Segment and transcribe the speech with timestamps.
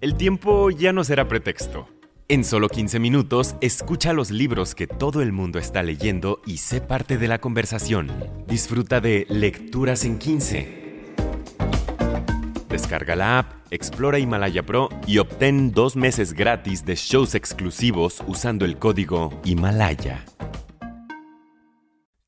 [0.00, 1.86] El tiempo ya no será pretexto.
[2.26, 6.80] En solo 15 minutos, escucha los libros que todo el mundo está leyendo y sé
[6.80, 8.10] parte de la conversación.
[8.46, 11.12] Disfruta de Lecturas en 15.
[12.70, 18.64] Descarga la app, explora Himalaya Pro y obtén dos meses gratis de shows exclusivos usando
[18.64, 20.24] el código Himalaya.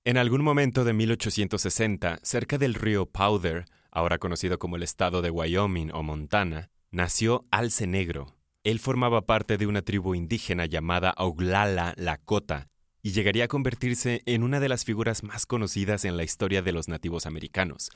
[0.04, 5.30] En algún momento de 1860, cerca del río Powder, ahora conocido como el estado de
[5.30, 11.94] Wyoming o Montana, nació Alce Negro, él formaba parte de una tribu indígena llamada Oglala
[11.96, 12.68] Lakota
[13.02, 16.70] y llegaría a convertirse en una de las figuras más conocidas en la historia de
[16.70, 17.90] los nativos americanos,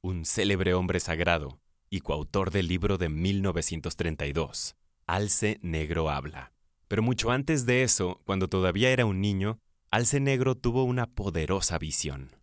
[0.00, 1.60] un célebre hombre sagrado
[1.90, 4.74] y coautor del libro de 1932,
[5.06, 6.52] Alce Negro Habla.
[6.88, 9.60] Pero mucho antes de eso, cuando todavía era un niño,
[9.92, 12.39] Alce Negro tuvo una poderosa visión.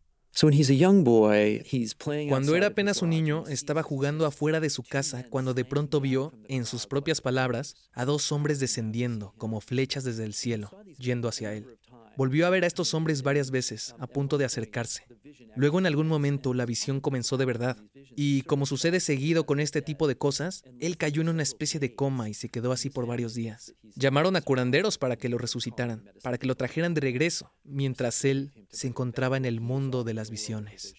[2.30, 6.32] Cuando era apenas un niño, estaba jugando afuera de su casa cuando de pronto vio,
[6.48, 11.54] en sus propias palabras, a dos hombres descendiendo como flechas desde el cielo, yendo hacia
[11.54, 11.80] él.
[12.16, 15.08] Volvió a ver a estos hombres varias veces, a punto de acercarse.
[15.56, 17.78] Luego en algún momento la visión comenzó de verdad,
[18.16, 21.96] y como sucede seguido con este tipo de cosas, él cayó en una especie de
[21.96, 23.74] coma y se quedó así por varios días.
[23.96, 28.52] Llamaron a curanderos para que lo resucitaran, para que lo trajeran de regreso, mientras él
[28.70, 30.94] se encontraba en el mundo de las visiones.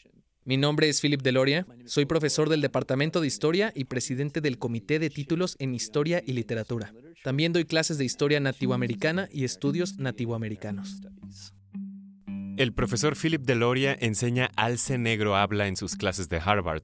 [0.44, 4.98] Mi nombre es Philip Deloria, soy profesor del Departamento de Historia y presidente del Comité
[4.98, 6.94] de Títulos en Historia y Literatura.
[7.22, 11.02] También doy clases de Historia Nativoamericana y Estudios Nativoamericanos.
[12.58, 16.82] El profesor Philip Deloria enseña Alce Negro Habla en sus clases de Harvard,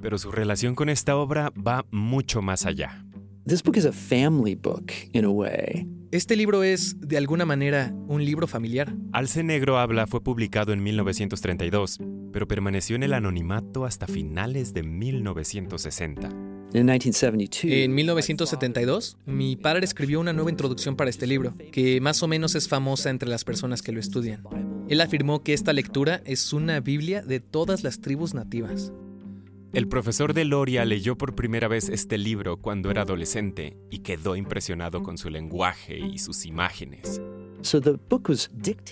[0.00, 3.04] pero su relación con esta obra va mucho más allá.
[6.12, 8.94] Este libro es, de alguna manera, un libro familiar.
[9.12, 11.98] Alce Negro Habla fue publicado en 1932
[12.32, 16.30] pero permaneció en el anonimato hasta finales de 1960.
[17.64, 22.54] En 1972, mi padre escribió una nueva introducción para este libro, que más o menos
[22.54, 24.42] es famosa entre las personas que lo estudian.
[24.88, 28.92] Él afirmó que esta lectura es una Biblia de todas las tribus nativas.
[29.72, 34.36] El profesor de Loria leyó por primera vez este libro cuando era adolescente y quedó
[34.36, 37.22] impresionado con su lenguaje y sus imágenes.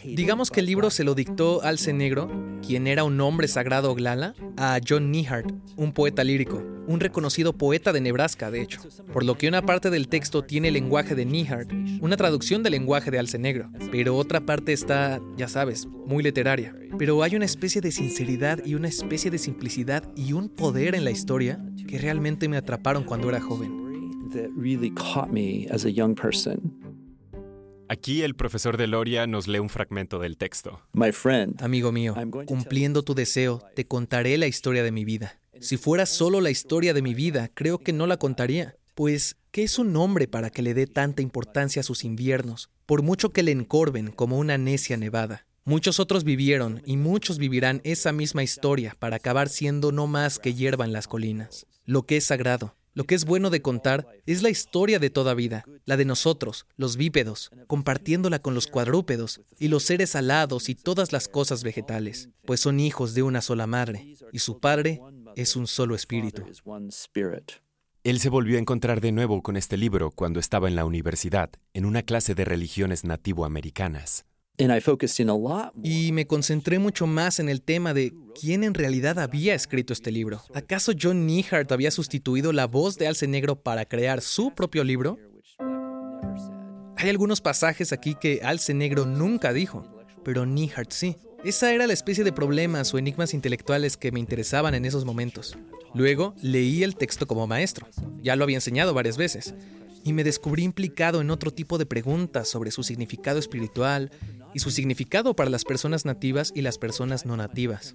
[0.05, 2.31] Digamos que el libro se lo dictó Alce Negro,
[2.67, 7.93] quien era un hombre sagrado Glala, a John Nehart, un poeta lírico, un reconocido poeta
[7.93, 8.81] de Nebraska, de hecho.
[9.13, 11.71] Por lo que una parte del texto tiene el lenguaje de Nehart,
[12.01, 16.75] una traducción del lenguaje de Alce Negro, pero otra parte está, ya sabes, muy literaria.
[16.99, 21.05] Pero hay una especie de sinceridad y una especie de simplicidad y un poder en
[21.05, 23.81] la historia que realmente me atraparon cuando era joven.
[27.93, 30.81] Aquí el profesor de Loria nos lee un fragmento del texto.
[31.59, 32.15] Amigo mío,
[32.47, 35.41] cumpliendo tu deseo, te contaré la historia de mi vida.
[35.61, 38.77] Si fuera solo la historia de mi vida, creo que no la contaría.
[38.95, 43.03] Pues, ¿qué es un hombre para que le dé tanta importancia a sus inviernos, por
[43.03, 45.49] mucho que le encorven como una necia nevada?
[45.65, 50.55] Muchos otros vivieron y muchos vivirán esa misma historia para acabar siendo no más que
[50.55, 51.67] hierba en las colinas.
[51.87, 55.33] Lo que es sagrado, lo que es bueno de contar es la historia de toda
[55.33, 60.75] vida, la de nosotros, los bípedos, compartiéndola con los cuadrúpedos y los seres alados y
[60.75, 65.00] todas las cosas vegetales, pues son hijos de una sola madre, y su padre
[65.34, 66.44] es un solo espíritu.
[68.05, 71.49] Él se volvió a encontrar de nuevo con este libro cuando estaba en la universidad,
[71.72, 74.27] en una clase de religiones nativoamericanas.
[75.82, 80.10] Y me concentré mucho más en el tema de quién en realidad había escrito este
[80.12, 80.43] libro.
[80.54, 85.19] ¿Acaso John Nehart había sustituido la voz de Alce Negro para crear su propio libro?
[86.97, 89.87] Hay algunos pasajes aquí que Alce Negro nunca dijo,
[90.25, 91.16] pero Nehart sí.
[91.42, 95.56] Esa era la especie de problemas o enigmas intelectuales que me interesaban en esos momentos.
[95.94, 97.88] Luego leí el texto como maestro.
[98.22, 99.54] Ya lo había enseñado varias veces.
[100.05, 104.11] Y me descubrí implicado en otro tipo de preguntas sobre su significado espiritual
[104.55, 107.94] y su significado para las personas nativas y las personas no nativas.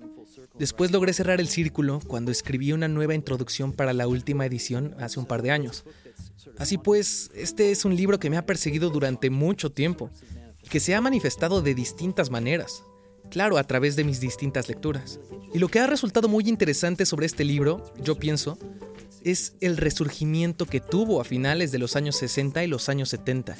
[0.57, 5.19] Después logré cerrar el círculo cuando escribí una nueva introducción para la última edición hace
[5.19, 5.83] un par de años.
[6.57, 10.09] Así pues, este es un libro que me ha perseguido durante mucho tiempo
[10.63, 12.83] y que se ha manifestado de distintas maneras,
[13.30, 15.19] claro, a través de mis distintas lecturas.
[15.53, 18.57] Y lo que ha resultado muy interesante sobre este libro, yo pienso,
[19.25, 23.57] es el resurgimiento que tuvo a finales de los años 60 y los años 70.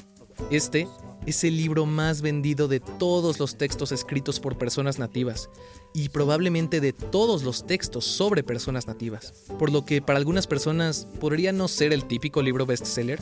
[0.50, 0.86] Este
[1.26, 5.50] es el libro más vendido de todos los textos escritos por personas nativas
[5.92, 11.08] y probablemente de todos los textos sobre personas nativas, por lo que para algunas personas
[11.18, 13.18] podría no ser el típico libro bestseller,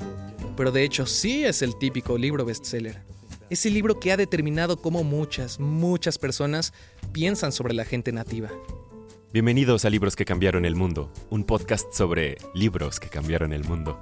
[0.55, 3.00] pero de hecho sí es el típico libro bestseller.
[3.49, 6.75] Es el libro que ha determinado cómo muchas, muchas personas
[7.12, 8.50] piensan sobre la gente nativa.
[9.34, 14.00] Bienvenidos a Libros que cambiaron el mundo, un podcast sobre libros que cambiaron el mundo.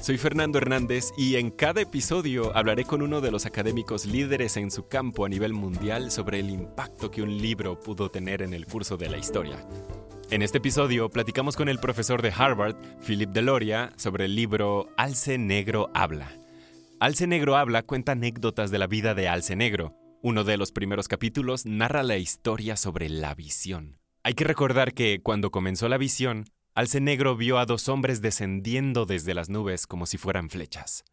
[0.00, 4.72] Soy Fernando Hernández y en cada episodio hablaré con uno de los académicos líderes en
[4.72, 8.66] su campo a nivel mundial sobre el impacto que un libro pudo tener en el
[8.66, 9.64] curso de la historia.
[10.32, 12.74] En este episodio platicamos con el profesor de Harvard,
[13.06, 16.32] Philip Deloria, sobre el libro Alce Negro Habla.
[16.98, 19.94] Alce Negro Habla cuenta anécdotas de la vida de Alce Negro.
[20.22, 24.01] Uno de los primeros capítulos narra la historia sobre la visión.
[24.24, 29.04] Hay que recordar que cuando comenzó la visión, Alce Negro vio a dos hombres descendiendo
[29.04, 31.04] desde las nubes como si fueran flechas.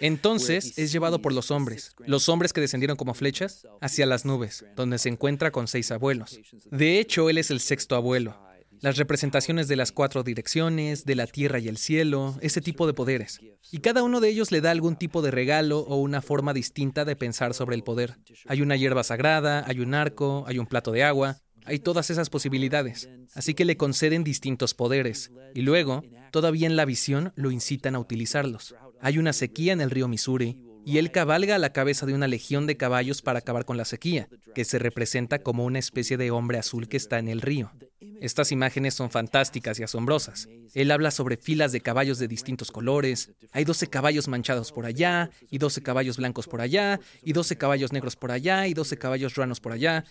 [0.00, 4.66] Entonces es llevado por los hombres, los hombres que descendieron como flechas, hacia las nubes,
[4.76, 6.38] donde se encuentra con seis abuelos.
[6.70, 8.36] De hecho, él es el sexto abuelo.
[8.80, 12.94] Las representaciones de las cuatro direcciones, de la tierra y el cielo, ese tipo de
[12.94, 13.40] poderes.
[13.70, 17.04] Y cada uno de ellos le da algún tipo de regalo o una forma distinta
[17.04, 18.16] de pensar sobre el poder.
[18.46, 22.30] Hay una hierba sagrada, hay un arco, hay un plato de agua, hay todas esas
[22.30, 27.96] posibilidades, así que le conceden distintos poderes, y luego, todavía en la visión, lo incitan
[27.96, 28.76] a utilizarlos.
[29.00, 32.28] Hay una sequía en el río Missouri, y él cabalga a la cabeza de una
[32.28, 36.30] legión de caballos para acabar con la sequía, que se representa como una especie de
[36.30, 37.72] hombre azul que está en el río.
[38.20, 40.48] Estas imágenes son fantásticas y asombrosas.
[40.74, 43.32] Él habla sobre filas de caballos de distintos colores.
[43.52, 47.92] Hay 12 caballos manchados por allá, y 12 caballos blancos por allá, y 12 caballos
[47.92, 50.04] negros por allá, y 12 caballos ranos por allá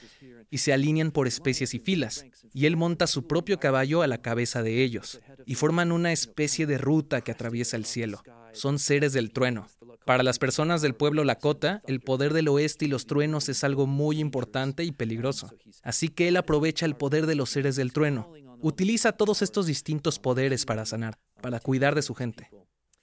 [0.55, 4.21] y se alinean por especies y filas, y él monta su propio caballo a la
[4.21, 8.23] cabeza de ellos, y forman una especie de ruta que atraviesa el cielo.
[8.53, 9.67] Son seres del trueno.
[10.05, 13.85] Para las personas del pueblo Lakota, el poder del oeste y los truenos es algo
[13.85, 15.51] muy importante y peligroso.
[15.83, 18.31] Así que él aprovecha el poder de los seres del trueno.
[18.61, 22.49] Utiliza todos estos distintos poderes para sanar, para cuidar de su gente.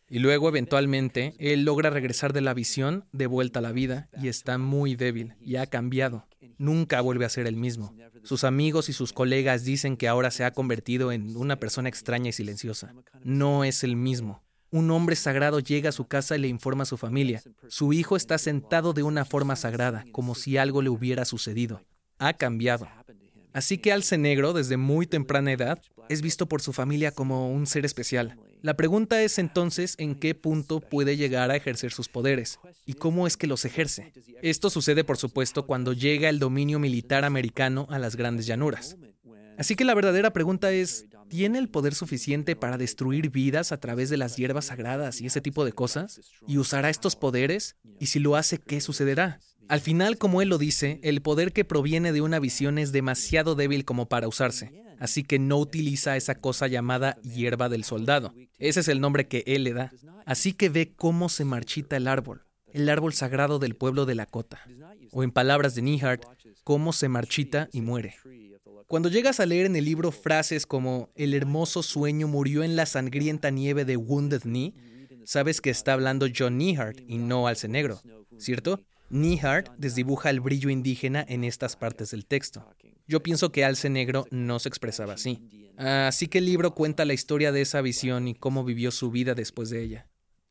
[0.08, 4.28] Y luego, eventualmente, él logra regresar de la visión de vuelta a la vida y
[4.28, 6.26] está muy débil y ha cambiado.
[6.62, 7.92] Nunca vuelve a ser el mismo.
[8.22, 12.28] Sus amigos y sus colegas dicen que ahora se ha convertido en una persona extraña
[12.28, 12.94] y silenciosa.
[13.24, 14.44] No es el mismo.
[14.70, 17.42] Un hombre sagrado llega a su casa y le informa a su familia.
[17.66, 21.82] Su hijo está sentado de una forma sagrada, como si algo le hubiera sucedido.
[22.20, 22.86] Ha cambiado.
[23.52, 27.66] Así que Alce Negro, desde muy temprana edad, es visto por su familia como un
[27.66, 28.38] ser especial.
[28.62, 33.26] La pregunta es entonces en qué punto puede llegar a ejercer sus poderes y cómo
[33.26, 34.12] es que los ejerce.
[34.40, 38.96] Esto sucede, por supuesto, cuando llega el dominio militar americano a las grandes llanuras.
[39.58, 44.10] Así que la verdadera pregunta es, ¿tiene el poder suficiente para destruir vidas a través
[44.10, 46.20] de las hierbas sagradas y ese tipo de cosas?
[46.46, 47.74] ¿Y usará estos poderes?
[47.98, 49.40] Y si lo hace, ¿qué sucederá?
[49.68, 53.56] Al final, como él lo dice, el poder que proviene de una visión es demasiado
[53.56, 58.32] débil como para usarse así que no utiliza esa cosa llamada hierba del soldado.
[58.62, 59.92] Ese es el nombre que él le da.
[60.24, 64.60] Así que ve cómo se marchita el árbol, el árbol sagrado del pueblo de Lakota.
[65.10, 66.24] O en palabras de Nihart,
[66.62, 68.14] cómo se marchita y muere.
[68.86, 72.86] Cuando llegas a leer en el libro frases como el hermoso sueño murió en la
[72.86, 74.74] sangrienta nieve de Wounded Knee,
[75.24, 78.00] sabes que está hablando John Nihart y no Alce Negro,
[78.38, 78.80] ¿cierto?
[79.10, 82.64] Nihart desdibuja el brillo indígena en estas partes del texto.
[83.08, 85.61] Yo pienso que Alce Negro no se expresaba así.
[85.76, 89.34] Así que el libro cuenta la historia de esa visión y cómo vivió su vida
[89.34, 90.06] después de ella.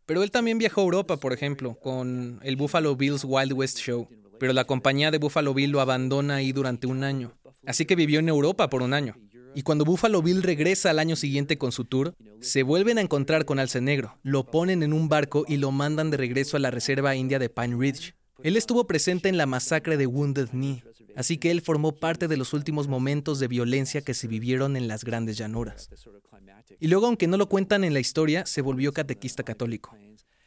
[0.05, 4.09] Pero él también viajó a Europa, por ejemplo, con el Buffalo Bills Wild West Show.
[4.39, 7.37] Pero la compañía de Buffalo Bill lo abandona ahí durante un año.
[7.65, 9.15] Así que vivió en Europa por un año.
[9.53, 13.45] Y cuando Buffalo Bill regresa al año siguiente con su tour, se vuelven a encontrar
[13.45, 16.71] con Alce Negro, lo ponen en un barco y lo mandan de regreso a la
[16.71, 18.15] reserva india de Pine Ridge.
[18.43, 20.83] Él estuvo presente en la masacre de Wounded Knee,
[21.15, 24.87] así que él formó parte de los últimos momentos de violencia que se vivieron en
[24.87, 25.89] las grandes llanuras.
[26.79, 29.95] Y luego, aunque no lo cuentan en la historia, se volvió catequista católico.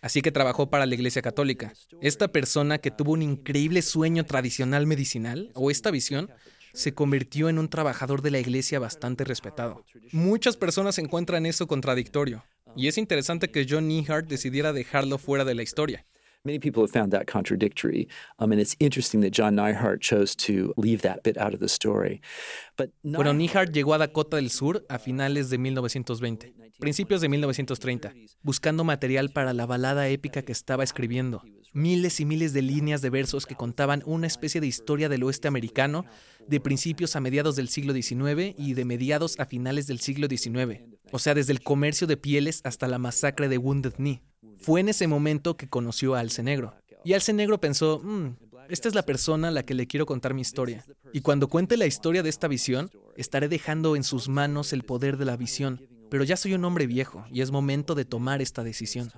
[0.00, 1.72] Así que trabajó para la Iglesia Católica.
[2.02, 6.30] Esta persona que tuvo un increíble sueño tradicional medicinal, o esta visión,
[6.74, 9.84] se convirtió en un trabajador de la Iglesia bastante respetado.
[10.12, 12.44] Muchas personas encuentran eso contradictorio,
[12.76, 16.04] y es interesante que John Nehart decidiera dejarlo fuera de la historia.
[16.46, 18.06] Many people have found that contradictory,
[18.38, 21.68] um, and it's interesting that John Neihart chose to leave that bit out of the
[21.68, 22.20] story.
[22.76, 28.12] But bueno, Neihart llegó a Dakota del Sur a finales de 1920, principios de 1930,
[28.42, 31.42] buscando material para la balada épica que estaba escribiendo.
[31.72, 35.48] Miles y miles de líneas de versos que contaban una especie de historia del oeste
[35.48, 36.04] americano
[36.46, 40.82] de principios a mediados del siglo XIX y de mediados a finales del siglo XIX,
[41.10, 44.20] o sea, desde el comercio de pieles hasta la masacre de Wounded Knee.
[44.58, 46.74] Fue en ese momento que conoció a Alce Negro.
[47.04, 48.36] Y Alce Negro pensó, mm,
[48.68, 50.84] esta es la persona a la que le quiero contar mi historia.
[51.12, 55.16] Y cuando cuente la historia de esta visión, estaré dejando en sus manos el poder
[55.16, 58.62] de la visión, pero ya soy un hombre viejo y es momento de tomar esta
[58.62, 59.10] decisión.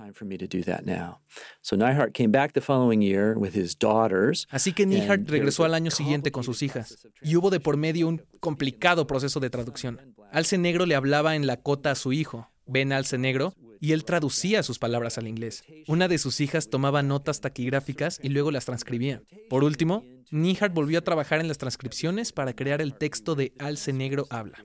[4.51, 8.09] Así que Nihart regresó al año siguiente con sus hijas y hubo de por medio
[8.09, 10.15] un complicado proceso de traducción.
[10.33, 14.63] Alce Negro le hablaba en Lakota a su hijo, Ben Alce Negro, y él traducía
[14.63, 15.65] sus palabras al inglés.
[15.87, 19.23] Una de sus hijas tomaba notas taquigráficas y luego las transcribía.
[19.49, 23.93] Por último, Nihart volvió a trabajar en las transcripciones para crear el texto de Alce
[23.93, 24.65] Negro Habla.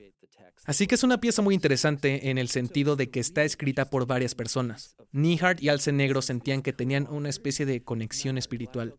[0.64, 4.06] Así que es una pieza muy interesante en el sentido de que está escrita por
[4.06, 4.96] varias personas.
[5.10, 8.94] Nihart y Alce Negro sentían que tenían una especie de conexión espiritual.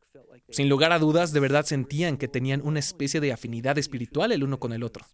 [0.49, 4.43] Sin lugar a dudas, de verdad sentían que tenían una especie de afinidad espiritual el
[4.43, 5.05] uno con el otro.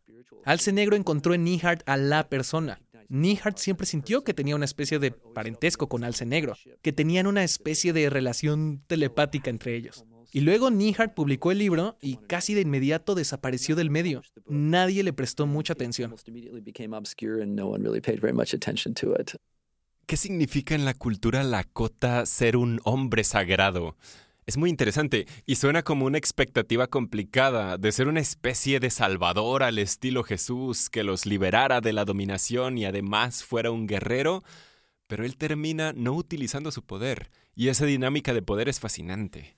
[0.43, 2.81] Alce Negro encontró en Nihart a la persona.
[3.09, 7.43] Nihart siempre sintió que tenía una especie de parentesco con Alce Negro, que tenían una
[7.43, 10.05] especie de relación telepática entre ellos.
[10.31, 14.21] Y luego Nihart publicó el libro y casi de inmediato desapareció del medio.
[14.47, 16.15] Nadie le prestó mucha atención.
[20.05, 23.95] ¿Qué significa en la cultura lakota ser un hombre sagrado?
[24.49, 29.61] Es muy interesante y suena como una expectativa complicada de ser una especie de salvador
[29.61, 34.43] al estilo Jesús que los liberara de la dominación y además fuera un guerrero,
[35.05, 39.55] pero él termina no utilizando su poder y esa dinámica de poder es fascinante.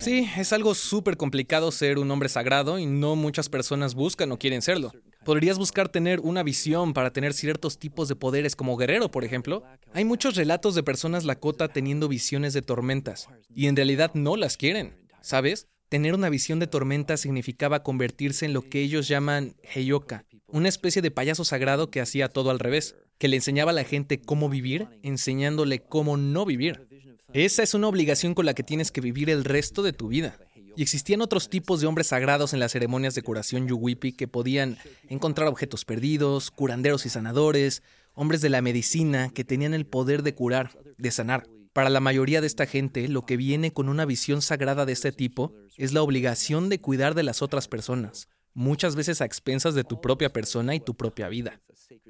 [0.00, 4.40] Sí, es algo súper complicado ser un hombre sagrado y no muchas personas buscan o
[4.40, 4.90] quieren serlo.
[5.24, 9.62] Podrías buscar tener una visión para tener ciertos tipos de poderes como guerrero, por ejemplo.
[9.92, 14.56] Hay muchos relatos de personas Lakota teniendo visiones de tormentas y en realidad no las
[14.56, 15.68] quieren, ¿sabes?
[15.88, 21.02] Tener una visión de tormenta significaba convertirse en lo que ellos llaman Heyoka, una especie
[21.02, 24.48] de payaso sagrado que hacía todo al revés que le enseñaba a la gente cómo
[24.48, 26.86] vivir, enseñándole cómo no vivir.
[27.32, 30.38] Esa es una obligación con la que tienes que vivir el resto de tu vida.
[30.78, 34.78] Y existían otros tipos de hombres sagrados en las ceremonias de curación yuwipi que podían
[35.08, 37.82] encontrar objetos perdidos, curanderos y sanadores,
[38.14, 41.48] hombres de la medicina que tenían el poder de curar, de sanar.
[41.72, 45.10] Para la mayoría de esta gente, lo que viene con una visión sagrada de este
[45.10, 49.82] tipo es la obligación de cuidar de las otras personas, muchas veces a expensas de
[49.82, 51.60] tu propia persona y tu propia vida.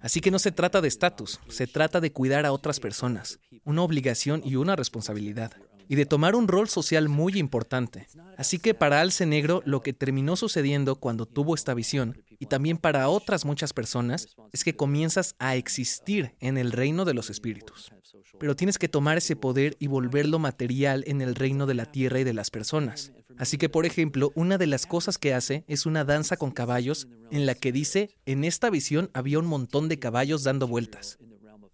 [0.03, 3.81] Así que no se trata de estatus, se trata de cuidar a otras personas, una
[3.81, 5.53] obligación y una responsabilidad,
[5.89, 8.07] y de tomar un rol social muy importante.
[8.37, 12.77] Así que para Alce Negro lo que terminó sucediendo cuando tuvo esta visión, y también
[12.77, 17.91] para otras muchas personas, es que comienzas a existir en el reino de los espíritus.
[18.39, 22.21] Pero tienes que tomar ese poder y volverlo material en el reino de la tierra
[22.21, 23.13] y de las personas.
[23.37, 27.09] Así que, por ejemplo, una de las cosas que hace es una danza con caballos
[27.31, 31.19] en la que dice, en esta visión había un montón de caballos dando vueltas.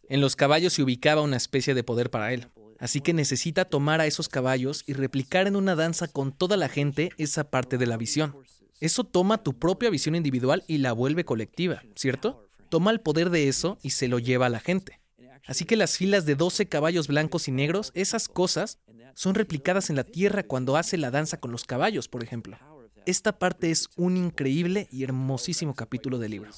[0.09, 2.49] En los caballos se ubicaba una especie de poder para él.
[2.79, 6.69] Así que necesita tomar a esos caballos y replicar en una danza con toda la
[6.69, 8.35] gente esa parte de la visión.
[8.81, 12.49] Eso toma tu propia visión individual y la vuelve colectiva, ¿cierto?
[12.69, 15.01] Toma el poder de eso y se lo lleva a la gente.
[15.47, 18.79] Así que las filas de 12 caballos blancos y negros, esas cosas,
[19.15, 22.59] son replicadas en la Tierra cuando hace la danza con los caballos, por ejemplo.
[23.07, 26.51] Esta parte es un increíble y hermosísimo capítulo del libro.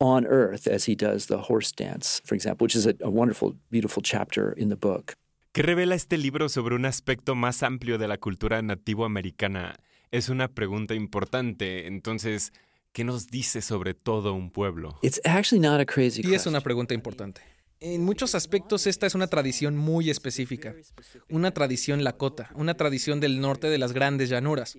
[0.00, 3.56] On earth as he does the horse dance, for example, which is a, a wonderful,
[3.68, 5.16] beautiful chapter in the book.
[5.52, 9.74] ¿Qué revela este libro sobre un aspecto más amplio de la cultura nativo americana?
[10.12, 12.52] Es una pregunta importante, entonces,
[12.92, 15.00] ¿qué nos dice sobre todo un pueblo?
[15.02, 17.40] It's actually not a crazy y es una pregunta importante.
[17.80, 20.74] En muchos aspectos esta es una tradición muy específica,
[21.28, 24.76] una tradición lakota, una tradición del norte de las grandes llanuras,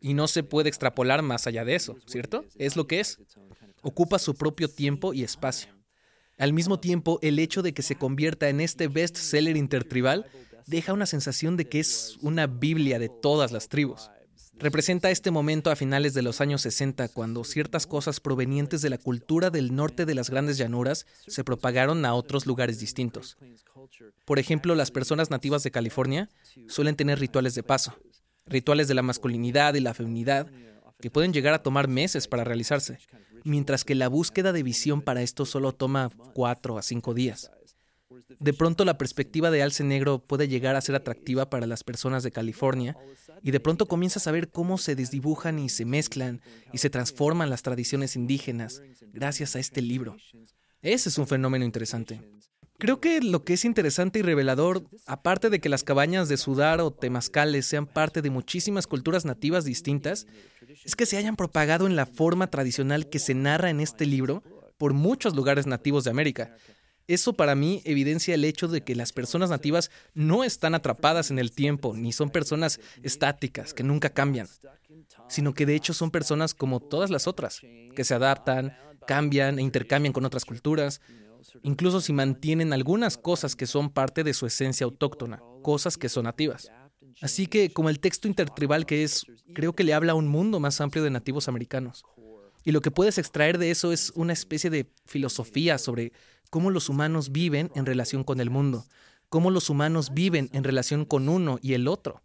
[0.00, 2.44] y no se puede extrapolar más allá de eso, ¿cierto?
[2.56, 3.18] Es lo que es.
[3.80, 5.72] Ocupa su propio tiempo y espacio.
[6.36, 10.26] Al mismo tiempo, el hecho de que se convierta en este best-seller intertribal
[10.66, 14.10] deja una sensación de que es una Biblia de todas las tribus.
[14.58, 18.98] Representa este momento a finales de los años 60, cuando ciertas cosas provenientes de la
[18.98, 23.36] cultura del norte de las grandes llanuras se propagaron a otros lugares distintos.
[24.24, 26.28] Por ejemplo, las personas nativas de California
[26.68, 27.96] suelen tener rituales de paso,
[28.46, 30.48] rituales de la masculinidad y la feminidad,
[31.00, 32.98] que pueden llegar a tomar meses para realizarse,
[33.44, 37.50] mientras que la búsqueda de visión para esto solo toma cuatro a cinco días.
[38.38, 42.22] De pronto la perspectiva de alce negro puede llegar a ser atractiva para las personas
[42.22, 42.96] de California
[43.42, 46.40] y de pronto comienzas a ver cómo se desdibujan y se mezclan
[46.72, 50.16] y se transforman las tradiciones indígenas gracias a este libro.
[50.82, 52.20] Ese es un fenómeno interesante.
[52.78, 56.80] Creo que lo que es interesante y revelador, aparte de que las cabañas de sudar
[56.80, 60.26] o temazcales sean parte de muchísimas culturas nativas distintas,
[60.84, 64.42] es que se hayan propagado en la forma tradicional que se narra en este libro
[64.78, 66.56] por muchos lugares nativos de América.
[67.12, 71.38] Eso para mí evidencia el hecho de que las personas nativas no están atrapadas en
[71.38, 74.48] el tiempo, ni son personas estáticas que nunca cambian,
[75.28, 77.60] sino que de hecho son personas como todas las otras,
[77.94, 78.74] que se adaptan,
[79.06, 81.02] cambian e intercambian con otras culturas,
[81.62, 86.24] incluso si mantienen algunas cosas que son parte de su esencia autóctona, cosas que son
[86.24, 86.72] nativas.
[87.20, 90.60] Así que, como el texto intertribal que es, creo que le habla a un mundo
[90.60, 92.06] más amplio de nativos americanos.
[92.64, 96.12] Y lo que puedes extraer de eso es una especie de filosofía sobre
[96.50, 98.84] cómo los humanos viven en relación con el mundo,
[99.28, 102.22] cómo los humanos viven en relación con uno y el otro.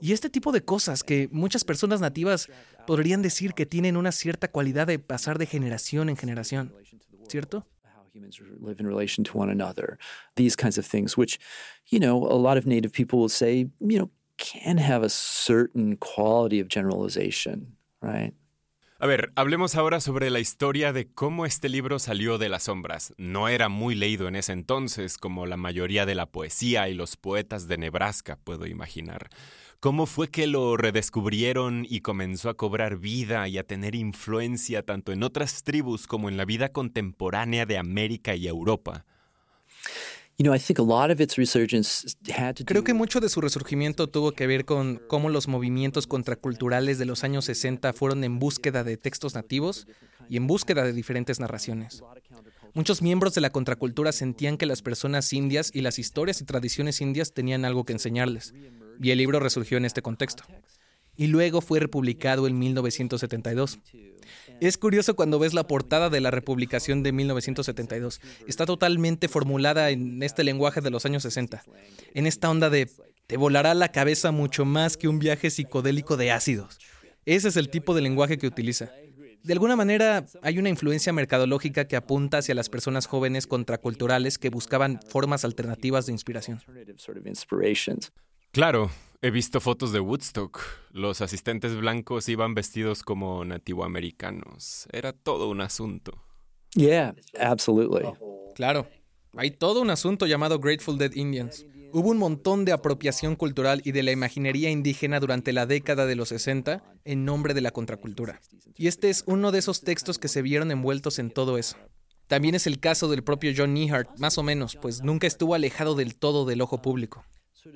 [0.00, 2.48] Y este tipo de cosas que muchas personas nativas
[2.86, 6.74] podrían decir que tienen una cierta cualidad de pasar de generación en generación,
[7.28, 7.66] ¿cierto?
[8.14, 9.98] humans live in relation to one another.
[10.36, 11.38] These kinds of things, which,
[11.86, 15.96] you know, a lot of Native people will say, you know, can have a certain
[15.96, 16.62] quality?
[19.00, 23.12] A ver, hablemos ahora sobre la historia de cómo este libro salió de las sombras.
[23.18, 27.16] No era muy leído en ese entonces, como la mayoría de la poesía y los
[27.16, 29.30] poetas de Nebraska, puedo imaginar.
[29.80, 35.10] ¿Cómo fue que lo redescubrieron y comenzó a cobrar vida y a tener influencia tanto
[35.10, 39.04] en otras tribus como en la vida contemporánea de América y Europa?
[42.64, 47.04] Creo que mucho de su resurgimiento tuvo que ver con cómo los movimientos contraculturales de
[47.04, 49.86] los años 60 fueron en búsqueda de textos nativos
[50.28, 52.02] y en búsqueda de diferentes narraciones.
[52.72, 57.00] Muchos miembros de la contracultura sentían que las personas indias y las historias y tradiciones
[57.00, 58.52] indias tenían algo que enseñarles,
[59.00, 60.42] y el libro resurgió en este contexto.
[61.16, 63.78] Y luego fue republicado en 1972.
[64.60, 68.20] Es curioso cuando ves la portada de la republicación de 1972.
[68.46, 71.62] Está totalmente formulada en este lenguaje de los años 60,
[72.14, 72.90] en esta onda de
[73.26, 76.78] te volará la cabeza mucho más que un viaje psicodélico de ácidos.
[77.24, 78.90] Ese es el tipo de lenguaje que utiliza.
[79.42, 84.48] De alguna manera, hay una influencia mercadológica que apunta hacia las personas jóvenes contraculturales que
[84.48, 86.60] buscaban formas alternativas de inspiración.
[88.52, 88.90] Claro,
[89.22, 90.60] he visto fotos de Woodstock.
[90.90, 94.86] Los asistentes blancos iban vestidos como nativoamericanos.
[94.92, 96.22] Era todo un asunto.
[96.74, 98.08] Yeah, absolutely.
[98.54, 98.88] Claro,
[99.36, 101.66] hay todo un asunto llamado Grateful Dead Indians.
[101.92, 106.16] Hubo un montón de apropiación cultural y de la imaginería indígena durante la década de
[106.16, 108.40] los 60 en nombre de la contracultura.
[108.76, 111.76] Y este es uno de esos textos que se vieron envueltos en todo eso.
[112.26, 115.94] También es el caso del propio John Nehart, más o menos, pues nunca estuvo alejado
[115.94, 117.24] del todo del ojo público.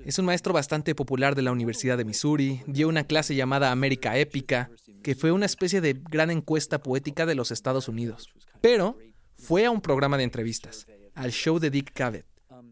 [0.05, 4.18] Es un maestro bastante popular de la Universidad de Missouri, dio una clase llamada América
[4.18, 4.70] Épica,
[5.03, 8.29] que fue una especie de gran encuesta poética de los Estados Unidos.
[8.61, 8.98] Pero
[9.37, 12.27] fue a un programa de entrevistas, al show de Dick Cavett.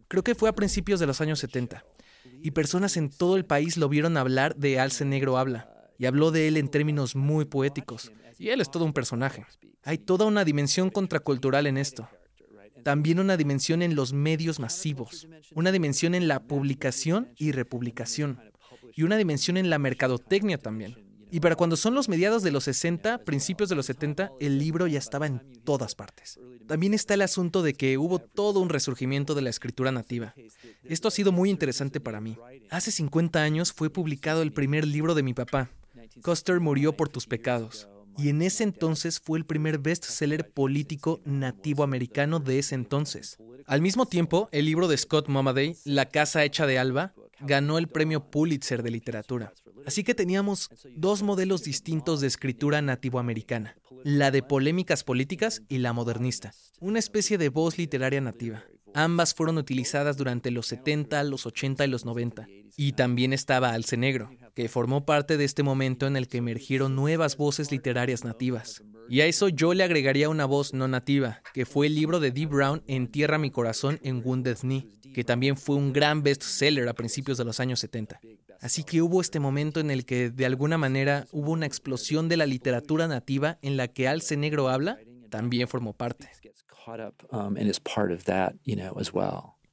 [0.09, 1.85] Creo que fue a principios de los años 70.
[2.43, 5.73] Y personas en todo el país lo vieron hablar de Alce Negro Habla.
[5.99, 8.13] Y habló de él en términos muy poéticos.
[8.39, 9.47] Y él es todo un personaje.
[9.83, 12.09] Hay toda una dimensión contracultural en esto
[12.87, 18.39] también una dimensión en los medios masivos, una dimensión en la publicación y republicación,
[18.95, 20.95] y una dimensión en la mercadotecnia también.
[21.33, 24.87] Y para cuando son los mediados de los 60, principios de los 70, el libro
[24.87, 26.39] ya estaba en todas partes.
[26.69, 30.33] También está el asunto de que hubo todo un resurgimiento de la escritura nativa.
[30.85, 32.39] Esto ha sido muy interesante para mí.
[32.71, 35.71] Hace 50 años fue publicado el primer libro de mi papá.
[36.23, 41.83] Custer murió por tus pecados y en ese entonces fue el primer bestseller político nativo
[41.83, 43.39] americano de ese entonces.
[43.67, 47.89] Al mismo tiempo, el libro de Scott Momaday, La casa hecha de Alba, ganó el
[47.89, 49.53] premio Pulitzer de literatura.
[49.87, 55.93] Así que teníamos dos modelos distintos de escritura nativoamericana, la de polémicas políticas y la
[55.93, 58.65] modernista, una especie de voz literaria nativa.
[58.95, 62.49] Ambas fueron utilizadas durante los 70, los 80 y los 90.
[62.77, 66.97] Y también estaba Alce Negro, que formó parte de este momento en el que emergieron
[66.97, 68.83] nuevas voces literarias nativas.
[69.07, 72.31] Y a eso yo le agregaría una voz no nativa, que fue el libro de
[72.31, 76.89] Dee Brown En Tierra mi corazón en Wounded Knee, que también fue un gran bestseller
[76.89, 78.19] a principios de los años 70.
[78.63, 82.39] Así que hubo este momento en el que de alguna manera hubo una explosión de
[82.39, 86.31] la literatura nativa en la que Alce Negro habla, también formó parte.
[87.31, 87.57] Um,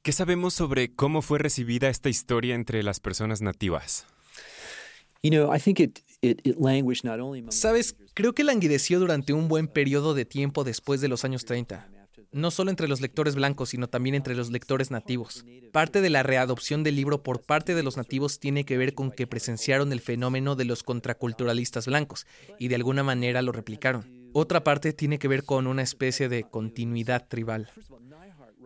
[0.02, 4.06] ¿Qué sabemos sobre cómo fue recibida esta historia entre las personas nativas?
[7.52, 11.88] Sabes, creo que languideció durante un buen periodo de tiempo después de los años 30.
[12.30, 15.44] No solo entre los lectores blancos, sino también entre los lectores nativos.
[15.72, 19.12] Parte de la readopción del libro por parte de los nativos tiene que ver con
[19.12, 22.26] que presenciaron el fenómeno de los contraculturalistas blancos
[22.58, 24.30] y de alguna manera lo replicaron.
[24.32, 27.70] Otra parte tiene que ver con una especie de continuidad tribal.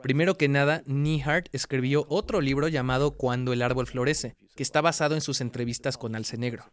[0.03, 5.15] Primero que nada, Nehart escribió otro libro llamado Cuando el árbol florece, que está basado
[5.15, 6.65] en sus entrevistas con Alce Negro.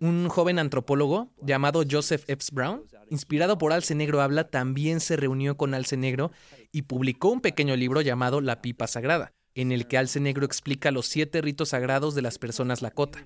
[0.00, 5.56] Un joven antropólogo llamado Joseph Epps Brown inspirado por Alce Negro Habla, también se reunió
[5.56, 6.32] con Alce Negro
[6.72, 10.90] y publicó un pequeño libro llamado La Pipa Sagrada, en el que Alce Negro explica
[10.90, 13.24] los siete ritos sagrados de las personas Lakota.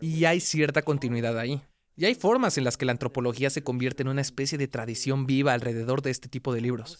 [0.00, 1.62] Y hay cierta continuidad ahí.
[1.96, 5.26] Y hay formas en las que la antropología se convierte en una especie de tradición
[5.26, 6.98] viva alrededor de este tipo de libros.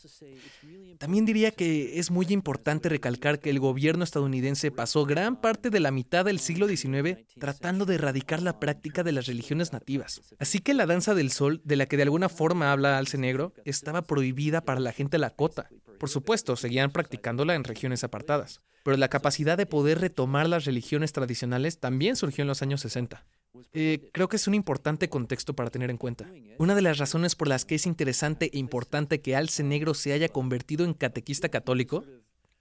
[0.99, 5.81] También diría que es muy importante recalcar que el gobierno estadounidense pasó gran parte de
[5.81, 10.21] la mitad del siglo XIX tratando de erradicar la práctica de las religiones nativas.
[10.39, 13.55] Así que la danza del sol, de la que de alguna forma habla Alce Negro,
[13.65, 15.71] estaba prohibida para la gente lakota.
[15.99, 21.13] Por supuesto, seguían practicándola en regiones apartadas, pero la capacidad de poder retomar las religiones
[21.13, 23.25] tradicionales también surgió en los años 60.
[23.73, 26.31] Eh, creo que es un importante contexto para tener en cuenta.
[26.59, 30.13] Una de las razones por las que es interesante e importante que Alce Negro se
[30.13, 32.05] haya convertido en catequista católico,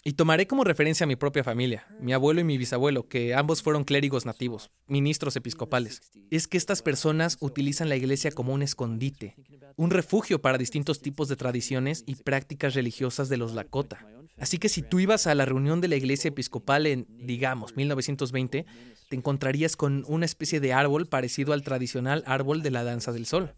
[0.03, 3.61] y tomaré como referencia a mi propia familia, mi abuelo y mi bisabuelo, que ambos
[3.61, 9.35] fueron clérigos nativos, ministros episcopales, es que estas personas utilizan la iglesia como un escondite,
[9.75, 14.05] un refugio para distintos tipos de tradiciones y prácticas religiosas de los Lakota.
[14.39, 18.65] Así que si tú ibas a la reunión de la iglesia episcopal en, digamos, 1920,
[19.09, 23.25] te encontrarías con una especie de árbol parecido al tradicional árbol de la danza del
[23.25, 23.53] sol.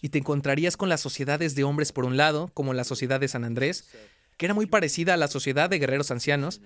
[0.00, 3.28] Y te encontrarías con las sociedades de hombres por un lado, como la sociedad de
[3.28, 3.88] San Andrés,
[4.36, 6.60] que era muy parecida a la sociedad de guerreros ancianos,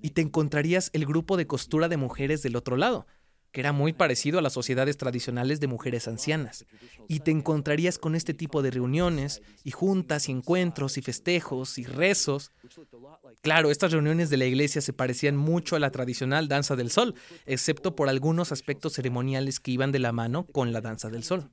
[0.00, 3.06] y te encontrarías el grupo de costura de mujeres del otro lado,
[3.52, 6.66] que era muy parecido a las sociedades tradicionales de mujeres ancianas.
[7.08, 11.84] Y te encontrarías con este tipo de reuniones, y juntas, y encuentros, y festejos, y
[11.84, 12.52] rezos.
[13.40, 17.14] Claro, estas reuniones de la iglesia se parecían mucho a la tradicional danza del sol,
[17.46, 21.50] excepto por algunos aspectos ceremoniales que iban de la mano con la danza del sol.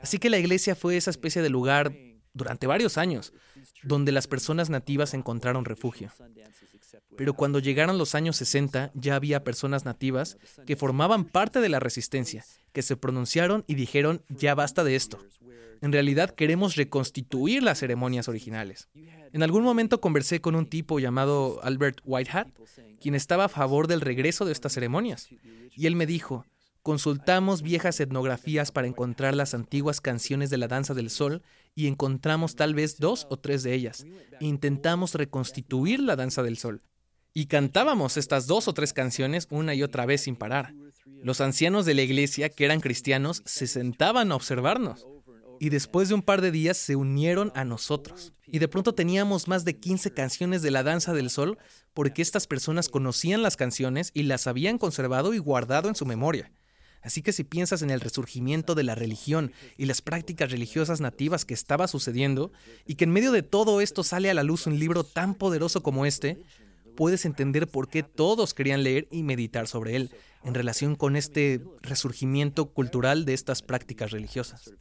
[0.00, 1.92] Así que la iglesia fue esa especie de lugar
[2.32, 3.32] durante varios años,
[3.82, 6.10] donde las personas nativas encontraron refugio.
[7.16, 11.80] Pero cuando llegaron los años 60 ya había personas nativas que formaban parte de la
[11.80, 15.18] resistencia, que se pronunciaron y dijeron, ya basta de esto.
[15.82, 18.88] En realidad queremos reconstituir las ceremonias originales.
[19.32, 22.48] En algún momento conversé con un tipo llamado Albert Whitehat,
[23.00, 25.28] quien estaba a favor del regreso de estas ceremonias.
[25.74, 26.46] Y él me dijo,
[26.82, 31.42] consultamos viejas etnografías para encontrar las antiguas canciones de la danza del sol
[31.76, 34.04] y encontramos tal vez dos o tres de ellas.
[34.40, 36.82] intentamos reconstituir la danza del sol.
[37.32, 40.74] Y cantábamos estas dos o tres canciones una y otra vez sin parar.
[41.22, 45.06] Los ancianos de la iglesia, que eran cristianos, se sentaban a observarnos.
[45.60, 48.32] Y después de un par de días se unieron a nosotros.
[48.46, 51.58] Y de pronto teníamos más de 15 canciones de la danza del sol
[51.92, 56.50] porque estas personas conocían las canciones y las habían conservado y guardado en su memoria.
[57.06, 61.44] Así que si piensas en el resurgimiento de la religión y las prácticas religiosas nativas
[61.44, 62.50] que estaba sucediendo,
[62.84, 65.84] y que en medio de todo esto sale a la luz un libro tan poderoso
[65.84, 66.42] como este,
[66.96, 70.10] puedes entender por qué todos querían leer y meditar sobre él
[70.42, 74.74] en relación con este resurgimiento cultural de estas prácticas religiosas.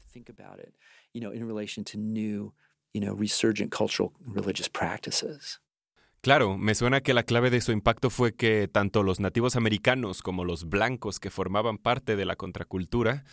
[6.25, 10.23] Claro, me suena que la clave de su impacto fue que tanto los nativos americanos
[10.23, 13.25] como los blancos que formaban parte de la contracultura,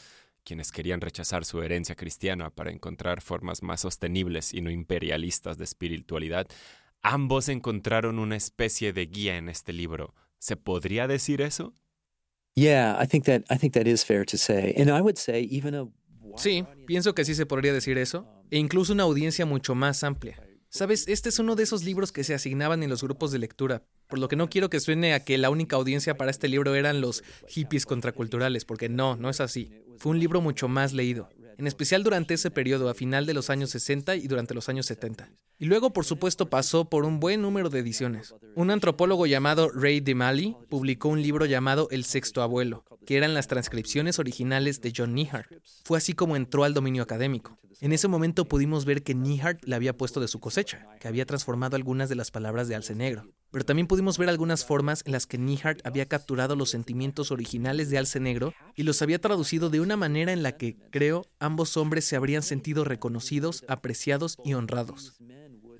[0.44, 5.64] quienes querían rechazar su herencia cristiana para encontrar formas más sostenibles y no imperialistas de
[5.64, 6.46] espiritualidad,
[7.00, 10.14] ambos encontraron una especie de guía en este libro.
[10.38, 11.72] ¿Se podría decir eso?
[16.36, 20.36] Sí, pienso que sí se podría decir eso, e incluso una audiencia mucho más amplia.
[20.74, 23.82] Sabes, este es uno de esos libros que se asignaban en los grupos de lectura,
[24.08, 26.74] por lo que no quiero que suene a que la única audiencia para este libro
[26.74, 29.70] eran los hippies contraculturales, porque no, no es así.
[29.98, 33.50] Fue un libro mucho más leído, en especial durante ese periodo, a final de los
[33.50, 35.30] años 60 y durante los años 70.
[35.62, 38.34] Y luego, por supuesto, pasó por un buen número de ediciones.
[38.56, 43.46] Un antropólogo llamado Ray DeMali publicó un libro llamado El Sexto Abuelo, que eran las
[43.46, 45.52] transcripciones originales de John Nihart.
[45.84, 47.60] Fue así como entró al dominio académico.
[47.80, 51.26] En ese momento pudimos ver que Nihart le había puesto de su cosecha, que había
[51.26, 53.28] transformado algunas de las palabras de Alce Negro.
[53.50, 57.90] Pero también pudimos ver algunas formas en las que Nihart había capturado los sentimientos originales
[57.90, 61.76] de Alce Negro y los había traducido de una manera en la que, creo, ambos
[61.76, 65.14] hombres se habrían sentido reconocidos, apreciados y honrados.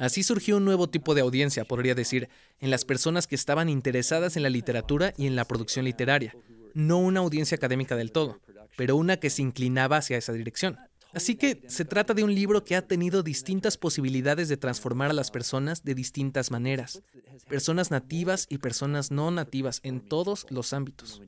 [0.03, 4.37] Así surgió un nuevo tipo de audiencia, podría decir, en las personas que estaban interesadas
[4.37, 6.35] en la literatura y en la producción literaria,
[6.75, 8.41] no una audiencia académica del todo,
[8.77, 10.77] pero una que se inclinaba hacia esa dirección.
[11.15, 15.15] Así que se trata de un libro que ha tenido distintas posibilidades de transformar a
[15.15, 17.01] las personas de distintas maneras.
[17.49, 21.23] Personas nativas y personas no nativas en todos los ámbitos.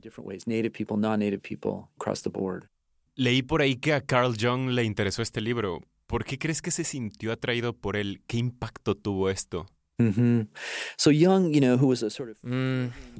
[3.15, 5.79] Leí por ahí que a Carl Jung le interesó este libro.
[6.07, 8.21] ¿Por qué crees que se sintió atraído por él?
[8.27, 9.65] ¿Qué impacto tuvo esto?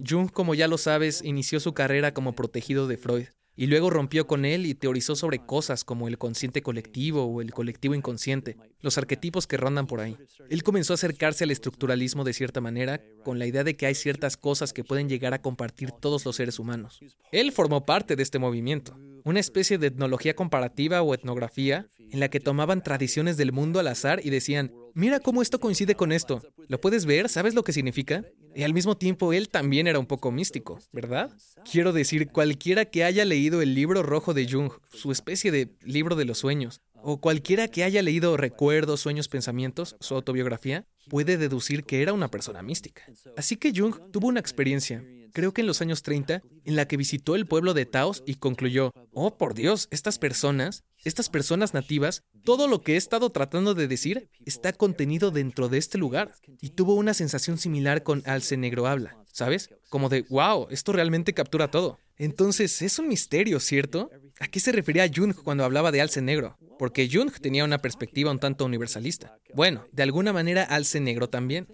[0.07, 4.27] Jung, como ya lo sabes, inició su carrera como protegido de Freud y luego rompió
[4.27, 8.97] con él y teorizó sobre cosas como el consciente colectivo o el colectivo inconsciente, los
[8.97, 10.17] arquetipos que rondan por ahí.
[10.49, 13.95] Él comenzó a acercarse al estructuralismo de cierta manera, con la idea de que hay
[13.95, 16.99] ciertas cosas que pueden llegar a compartir todos los seres humanos.
[17.31, 22.29] Él formó parte de este movimiento, una especie de etnología comparativa o etnografía en la
[22.29, 26.41] que tomaban tradiciones del mundo al azar y decían, mira cómo esto coincide con esto,
[26.67, 27.29] ¿lo puedes ver?
[27.29, 28.23] ¿Sabes lo que significa?
[28.55, 31.29] Y al mismo tiempo él también era un poco místico, ¿verdad?
[31.69, 36.15] Quiero decir, cualquiera que haya leído el libro rojo de Jung, su especie de libro
[36.15, 41.83] de los sueños, o cualquiera que haya leído Recuerdos, Sueños, Pensamientos, su autobiografía, puede deducir
[41.83, 43.03] que era una persona mística.
[43.35, 45.03] Así que Jung tuvo una experiencia,
[45.35, 48.35] creo que en los años 30, en la que visitó el pueblo de Taos y
[48.35, 53.73] concluyó, oh por Dios, estas personas, estas personas nativas, todo lo que he estado tratando
[53.73, 56.31] de decir está contenido dentro de este lugar.
[56.61, 59.71] Y tuvo una sensación similar con Alce Negro Habla, ¿sabes?
[59.89, 61.99] Como de, wow, esto realmente captura todo.
[62.17, 64.09] Entonces, es un misterio, ¿cierto?
[64.39, 66.57] ¿A qué se refería Jung cuando hablaba de Alce Negro?
[66.79, 69.37] Porque Jung tenía una perspectiva un tanto universalista.
[69.53, 71.67] Bueno, de alguna manera Alce Negro también.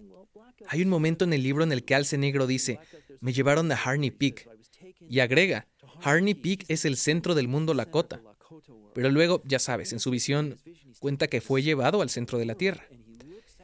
[0.67, 2.79] Hay un momento en el libro en el que Alce Negro dice,
[3.19, 4.47] me llevaron a Harney Peak.
[5.09, 5.67] Y agrega,
[6.01, 8.21] Harney Peak es el centro del mundo Lakota.
[8.93, 10.57] Pero luego, ya sabes, en su visión
[10.99, 12.85] cuenta que fue llevado al centro de la Tierra.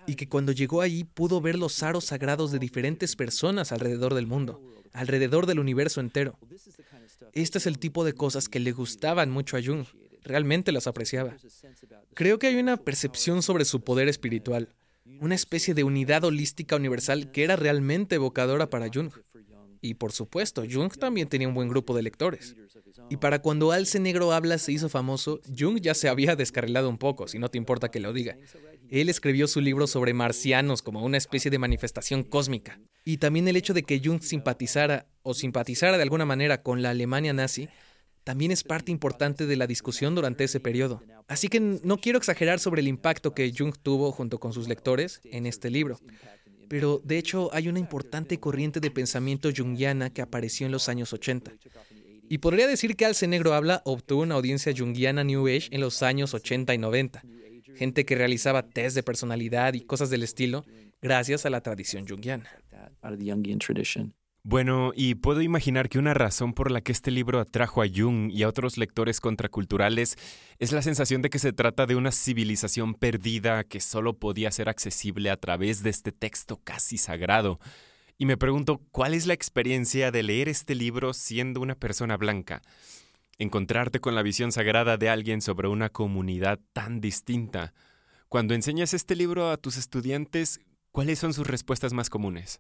[0.06, 4.26] Y que cuando llegó allí pudo ver los aros sagrados de diferentes personas alrededor del
[4.26, 4.62] mundo,
[4.94, 6.38] alrededor del universo entero.
[7.34, 9.86] Este es el tipo de cosas que le gustaban mucho a Jung.
[10.24, 11.36] Realmente las apreciaba.
[12.14, 14.70] Creo que hay una percepción sobre su poder espiritual,
[15.20, 19.12] una especie de unidad holística universal que era realmente evocadora para Jung.
[19.82, 22.56] Y por supuesto, Jung también tenía un buen grupo de lectores.
[23.10, 26.98] Y para cuando Alce Negro Habla se hizo famoso, Jung ya se había descarrilado un
[26.98, 28.38] poco, si no te importa que lo diga.
[28.90, 32.80] Él escribió su libro sobre marcianos como una especie de manifestación cósmica.
[33.06, 36.90] Y también el hecho de que Jung simpatizara o simpatizara de alguna manera con la
[36.90, 37.70] Alemania nazi
[38.28, 41.02] también es parte importante de la discusión durante ese periodo.
[41.30, 45.22] Así que no quiero exagerar sobre el impacto que Jung tuvo junto con sus lectores
[45.24, 45.98] en este libro.
[46.68, 51.14] Pero de hecho hay una importante corriente de pensamiento jungiana que apareció en los años
[51.14, 51.54] 80.
[52.28, 56.04] Y podría decir que Alce Negro Habla obtuvo una audiencia junguiana New Age en los
[56.04, 57.24] años 80 y 90.
[57.78, 60.66] Gente que realizaba test de personalidad y cosas del estilo
[61.02, 62.50] gracias a la tradición junguiana.
[64.50, 68.32] Bueno, y puedo imaginar que una razón por la que este libro atrajo a Jung
[68.32, 70.16] y a otros lectores contraculturales
[70.58, 74.70] es la sensación de que se trata de una civilización perdida que solo podía ser
[74.70, 77.60] accesible a través de este texto casi sagrado.
[78.18, 82.62] Y me pregunto, ¿cuál es la experiencia de leer este libro siendo una persona blanca?
[83.38, 87.74] Encontrarte con la visión sagrada de alguien sobre una comunidad tan distinta.
[88.30, 90.62] Cuando enseñas este libro a tus estudiantes,
[90.94, 92.60] ¿cuáles son sus respuestas más comunes?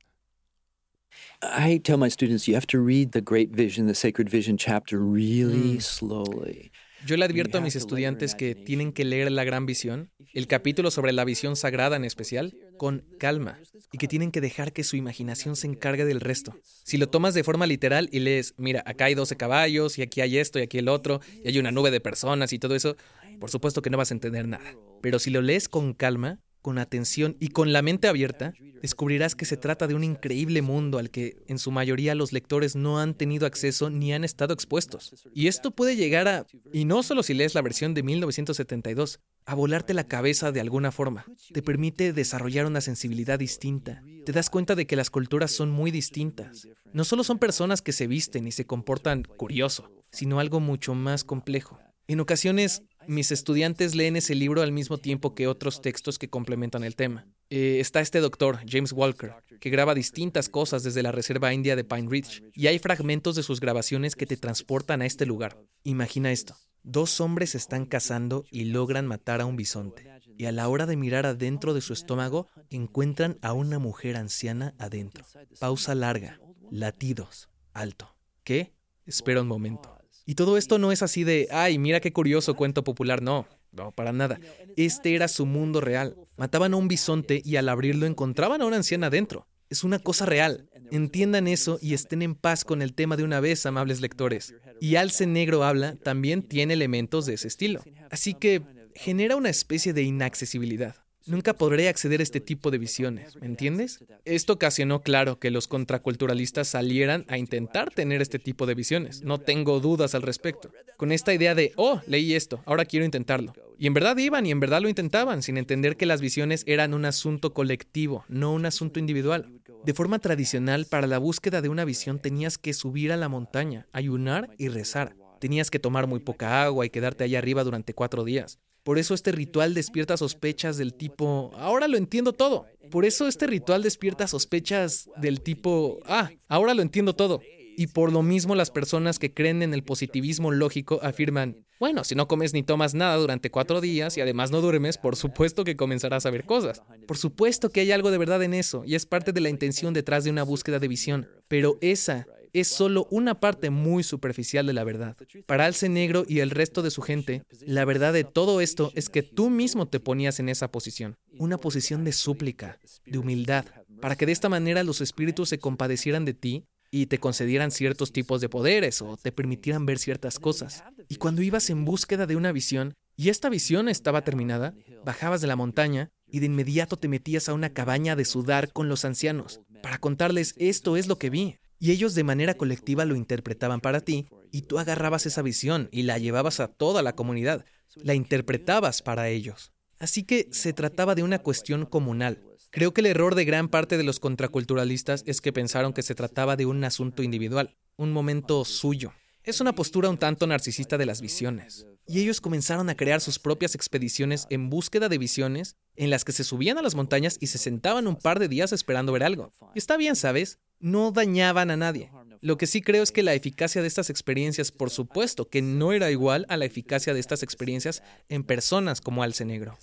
[1.41, 4.99] I tell my students you have to read the Great Vision, the Sacred Vision chapter
[4.99, 5.81] really mm.
[5.81, 6.71] slowly.
[7.05, 10.89] Yo le advierto a mis estudiantes que tienen que leer la gran visión, el capítulo
[10.89, 13.59] sobre la visión sagrada en especial, con calma
[13.91, 16.55] y que tienen que dejar que su imaginación se encargue del resto.
[16.83, 20.21] Si lo tomas de forma literal y lees, mira, acá hay 12 caballos y aquí
[20.21, 22.97] hay esto y aquí el otro y hay una nube de personas y todo eso,
[23.39, 24.75] por supuesto que no vas a entender nada.
[25.01, 29.45] Pero si lo lees con calma, con atención y con la mente abierta, descubrirás que
[29.45, 33.13] se trata de un increíble mundo al que en su mayoría los lectores no han
[33.13, 35.13] tenido acceso ni han estado expuestos.
[35.33, 39.55] Y esto puede llegar a, y no solo si lees la versión de 1972, a
[39.55, 41.25] volarte la cabeza de alguna forma.
[41.53, 44.03] Te permite desarrollar una sensibilidad distinta.
[44.25, 46.67] Te das cuenta de que las culturas son muy distintas.
[46.91, 51.23] No solo son personas que se visten y se comportan curioso, sino algo mucho más
[51.23, 51.79] complejo.
[52.09, 56.83] En ocasiones mis estudiantes leen ese libro al mismo tiempo que otros textos que complementan
[56.83, 57.25] el tema.
[57.49, 61.83] Eh, está este doctor, James Walker, que graba distintas cosas desde la Reserva India de
[61.83, 65.57] Pine Ridge, y hay fragmentos de sus grabaciones que te transportan a este lugar.
[65.83, 66.55] Imagina esto.
[66.83, 70.97] Dos hombres están cazando y logran matar a un bisonte, y a la hora de
[70.97, 75.25] mirar adentro de su estómago encuentran a una mujer anciana adentro.
[75.59, 76.39] Pausa larga,
[76.69, 78.15] latidos, alto.
[78.43, 78.73] ¿Qué?
[79.05, 79.96] Espera un momento.
[80.27, 83.93] Y todo esto no es así de, ay, mira qué curioso cuento popular, no, no,
[83.93, 84.39] para nada.
[84.75, 86.17] Este era su mundo real.
[86.35, 89.47] Mataban a un bisonte y al abrirlo encontraban a una anciana adentro.
[89.69, 90.69] Es una cosa real.
[90.91, 94.53] Entiendan eso y estén en paz con el tema de una vez, amables lectores.
[94.81, 97.81] Y Alce Negro habla también tiene elementos de ese estilo.
[98.11, 98.61] Así que
[98.95, 101.06] genera una especie de inaccesibilidad.
[101.27, 103.99] Nunca podré acceder a este tipo de visiones, ¿me entiendes?
[104.23, 109.23] Esto ocasionó, claro, que los contraculturalistas salieran a intentar tener este tipo de visiones.
[109.23, 110.71] No tengo dudas al respecto.
[110.95, 113.53] Con esta idea de, oh, leí esto, ahora quiero intentarlo.
[113.77, 116.93] Y en verdad iban y en verdad lo intentaban, sin entender que las visiones eran
[116.93, 119.51] un asunto colectivo, no un asunto individual.
[119.83, 123.87] De forma tradicional, para la búsqueda de una visión tenías que subir a la montaña,
[123.91, 125.15] ayunar y rezar.
[125.39, 128.59] Tenías que tomar muy poca agua y quedarte allá arriba durante cuatro días.
[128.87, 132.67] Por eso este ritual despierta sospechas del tipo, ahora lo entiendo todo.
[132.89, 137.41] Por eso este ritual despierta sospechas del tipo, ah, ahora lo entiendo todo.
[137.75, 142.15] Y por lo mismo las personas que creen en el positivismo lógico afirman, bueno, si
[142.15, 145.75] no comes ni tomas nada durante cuatro días y además no duermes, por supuesto que
[145.75, 146.81] comenzarás a ver cosas.
[147.09, 149.93] Por supuesto que hay algo de verdad en eso y es parte de la intención
[149.93, 151.27] detrás de una búsqueda de visión.
[151.49, 152.25] Pero esa
[152.59, 155.15] es solo una parte muy superficial de la verdad.
[155.45, 159.09] Para Alce Negro y el resto de su gente, la verdad de todo esto es
[159.09, 163.65] que tú mismo te ponías en esa posición, una posición de súplica, de humildad,
[164.01, 168.11] para que de esta manera los espíritus se compadecieran de ti y te concedieran ciertos
[168.11, 170.83] tipos de poderes o te permitieran ver ciertas cosas.
[171.09, 175.47] Y cuando ibas en búsqueda de una visión, y esta visión estaba terminada, bajabas de
[175.47, 179.61] la montaña y de inmediato te metías a una cabaña de sudar con los ancianos,
[179.81, 181.57] para contarles esto es lo que vi.
[181.79, 186.03] Y ellos de manera colectiva lo interpretaban para ti, y tú agarrabas esa visión y
[186.03, 189.71] la llevabas a toda la comunidad, la interpretabas para ellos.
[189.99, 192.43] Así que se trataba de una cuestión comunal.
[192.69, 196.15] Creo que el error de gran parte de los contraculturalistas es que pensaron que se
[196.15, 199.13] trataba de un asunto individual, un momento suyo.
[199.43, 201.87] Es una postura un tanto narcisista de las visiones.
[202.05, 206.33] Y ellos comenzaron a crear sus propias expediciones en búsqueda de visiones, en las que
[206.33, 209.53] se subían a las montañas y se sentaban un par de días esperando ver algo.
[209.73, 210.59] Está bien, ¿sabes?
[210.79, 212.11] No dañaban a nadie.
[212.41, 215.91] Lo que sí creo es que la eficacia de estas experiencias, por supuesto, que no
[215.93, 219.77] era igual a la eficacia de estas experiencias en personas como Alce Negro.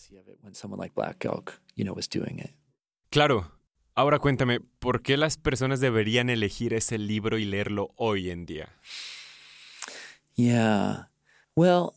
[3.11, 3.51] Claro.
[3.97, 8.69] Ahora cuéntame, ¿por qué las personas deberían elegir ese libro y leerlo hoy en día?
[10.35, 11.13] Yeah.
[11.55, 11.91] Well,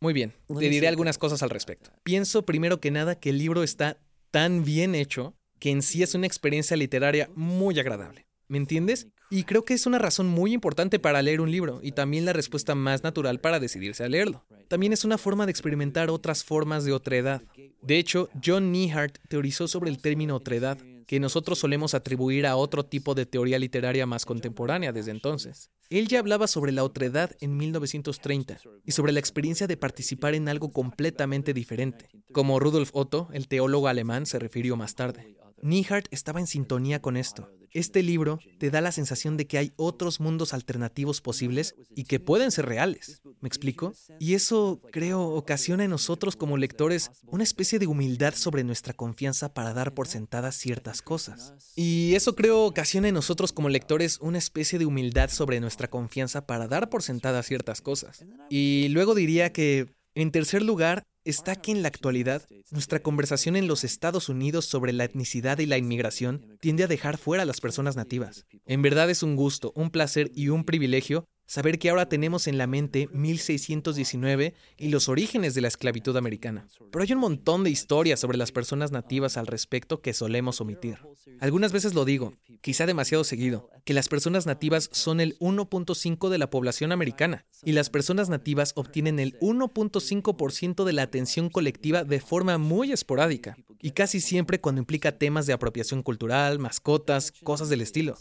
[0.00, 1.90] muy bien, te diré algunas cosas al respecto.
[2.02, 3.98] Pienso primero que nada que el libro está
[4.32, 8.23] tan bien hecho que en sí es una experiencia literaria muy agradable.
[8.48, 9.08] ¿Me entiendes?
[9.30, 12.32] Y creo que es una razón muy importante para leer un libro y también la
[12.32, 14.44] respuesta más natural para decidirse a leerlo.
[14.68, 17.42] También es una forma de experimentar otras formas de otredad.
[17.82, 22.84] De hecho, John Nehart teorizó sobre el término otredad, que nosotros solemos atribuir a otro
[22.84, 25.70] tipo de teoría literaria más contemporánea desde entonces.
[25.90, 30.48] Él ya hablaba sobre la otredad en 1930 y sobre la experiencia de participar en
[30.48, 35.36] algo completamente diferente, como Rudolf Otto, el teólogo alemán, se refirió más tarde.
[35.64, 37.50] Niehart estaba en sintonía con esto.
[37.70, 42.20] Este libro te da la sensación de que hay otros mundos alternativos posibles y que
[42.20, 43.22] pueden ser reales.
[43.40, 43.94] ¿Me explico?
[44.20, 49.54] Y eso, creo, ocasiona en nosotros como lectores una especie de humildad sobre nuestra confianza
[49.54, 51.54] para dar por sentadas ciertas cosas.
[51.74, 56.46] Y eso, creo, ocasiona en nosotros como lectores una especie de humildad sobre nuestra confianza
[56.46, 58.22] para dar por sentadas ciertas cosas.
[58.50, 63.66] Y luego diría que, en tercer lugar, está que en la actualidad nuestra conversación en
[63.66, 67.60] los Estados Unidos sobre la etnicidad y la inmigración tiende a dejar fuera a las
[67.60, 68.46] personas nativas.
[68.66, 72.58] En verdad es un gusto, un placer y un privilegio Saber que ahora tenemos en
[72.58, 76.66] la mente 1619 y los orígenes de la esclavitud americana.
[76.90, 80.98] Pero hay un montón de historias sobre las personas nativas al respecto que solemos omitir.
[81.40, 86.38] Algunas veces lo digo, quizá demasiado seguido, que las personas nativas son el 1.5 de
[86.38, 92.20] la población americana y las personas nativas obtienen el 1.5% de la atención colectiva de
[92.20, 97.82] forma muy esporádica y casi siempre cuando implica temas de apropiación cultural, mascotas, cosas del
[97.82, 98.16] estilo.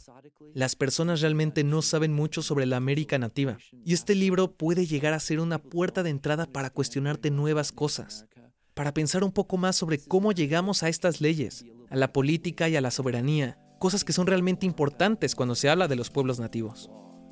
[0.53, 5.13] Las personas realmente no saben mucho sobre la América nativa, y este libro puede llegar
[5.13, 8.25] a ser una puerta de entrada para cuestionarte nuevas cosas,
[8.73, 12.75] para pensar un poco más sobre cómo llegamos a estas leyes, a la política y
[12.75, 16.89] a la soberanía, cosas que son realmente importantes cuando se habla de los pueblos nativos.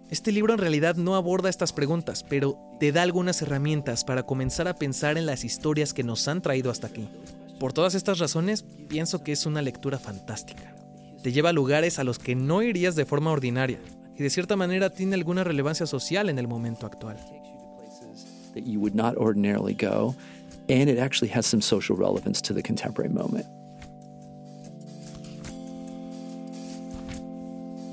[0.10, 4.68] Este libro en realidad no aborda estas preguntas, pero te da algunas herramientas para comenzar
[4.68, 7.08] a pensar en las historias que nos han traído hasta aquí.
[7.60, 10.76] Por todas estas razones, pienso que es una lectura fantástica.
[11.24, 13.80] Te lleva a lugares a los que no irías de forma ordinaria
[14.22, 17.18] y de cierta manera tiene alguna relevancia social en el momento actual.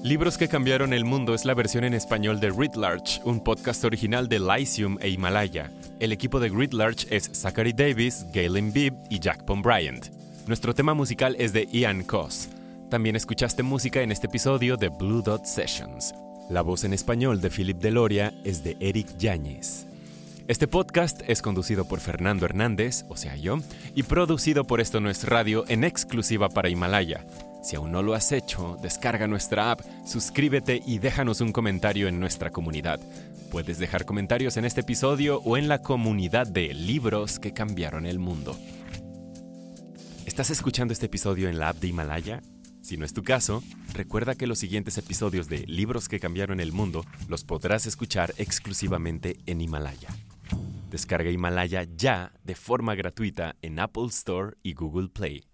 [0.03, 3.83] Libros que cambiaron el mundo es la versión en español de Read Large, un podcast
[3.85, 5.71] original de Lyceum e Himalaya.
[5.99, 10.09] El equipo de Read Large es Zachary Davis, Galen Bibb y Jack Bryant.
[10.47, 12.51] Nuestro tema musical es de Ian Koss.
[12.91, 16.15] También escuchaste música en este episodio de Blue Dot Sessions.
[16.49, 19.87] La voz en español de Philip Deloria es de Eric Yáñez.
[20.47, 23.59] Este podcast es conducido por Fernando Hernández, o sea yo,
[23.95, 27.27] y producido por Esto No es Radio en exclusiva para Himalaya.
[27.63, 32.19] Si aún no lo has hecho, descarga nuestra app, suscríbete y déjanos un comentario en
[32.19, 33.01] nuestra comunidad.
[33.51, 38.19] Puedes dejar comentarios en este episodio o en la comunidad de libros que cambiaron el
[38.19, 38.57] mundo.
[40.25, 42.41] ¿Estás escuchando este episodio en la app de Himalaya?
[42.89, 43.63] Si no es tu caso,
[43.93, 49.37] recuerda que los siguientes episodios de Libros que cambiaron el mundo los podrás escuchar exclusivamente
[49.45, 50.09] en Himalaya.
[50.89, 55.48] Descarga Himalaya ya de forma gratuita en Apple Store y Google Play.